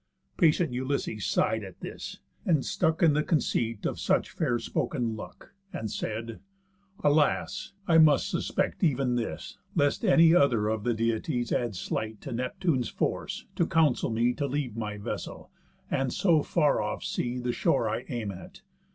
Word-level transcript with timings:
Patient 0.35 0.73
Ulysses 0.73 1.27
sigh'd 1.27 1.63
at 1.63 1.79
this, 1.81 2.21
and 2.43 2.65
stuck 2.65 3.03
In 3.03 3.13
the 3.13 3.21
conceit 3.21 3.85
of 3.85 3.99
such 3.99 4.31
fair 4.31 4.57
spoken 4.57 5.15
luck, 5.15 5.53
And 5.71 5.91
said: 5.91 6.39
"Alas! 7.03 7.73
I 7.87 7.99
must 7.99 8.27
suspect 8.27 8.83
ev'n 8.83 9.13
this, 9.13 9.59
Lest 9.75 10.03
any 10.03 10.33
other 10.33 10.69
of 10.69 10.85
the 10.85 10.95
Deities 10.95 11.51
Add 11.51 11.75
sleight 11.75 12.19
to 12.21 12.31
Neptune's 12.31 12.89
force, 12.89 13.45
to 13.55 13.67
counsel 13.67 14.09
me 14.09 14.33
To 14.33 14.47
leave 14.47 14.75
my 14.75 14.97
vessel, 14.97 15.51
and 15.91 16.11
so 16.11 16.41
far 16.41 16.81
off 16.81 17.03
see 17.03 17.37
The 17.37 17.53
shore 17.53 17.87
I 17.87 18.05
aim 18.09 18.31
at. 18.31 18.61